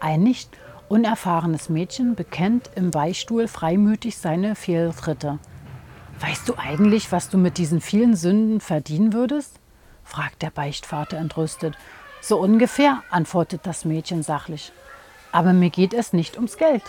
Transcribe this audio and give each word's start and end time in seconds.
Ein 0.00 0.22
nicht 0.22 0.56
unerfahrenes 0.88 1.68
Mädchen 1.68 2.14
bekennt 2.14 2.70
im 2.74 2.90
Beistuhl 2.90 3.46
freimütig 3.48 4.16
seine 4.16 4.54
Fehltritte. 4.54 5.38
Weißt 6.20 6.48
du 6.48 6.54
eigentlich, 6.56 7.12
was 7.12 7.28
du 7.28 7.36
mit 7.36 7.58
diesen 7.58 7.82
vielen 7.82 8.16
Sünden 8.16 8.60
verdienen 8.60 9.12
würdest? 9.12 9.60
fragt 10.02 10.40
der 10.40 10.50
Beichtvater 10.50 11.18
entrüstet. 11.18 11.76
So 12.22 12.40
ungefähr, 12.40 13.02
antwortet 13.10 13.60
das 13.64 13.84
Mädchen 13.84 14.22
sachlich. 14.22 14.72
Aber 15.32 15.52
mir 15.52 15.70
geht 15.70 15.92
es 15.92 16.14
nicht 16.14 16.36
ums 16.36 16.56
Geld. 16.56 16.82